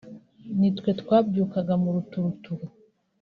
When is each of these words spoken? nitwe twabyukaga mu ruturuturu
nitwe 0.59 0.89
twabyukaga 1.01 1.73
mu 1.81 1.89
ruturuturu 1.95 2.65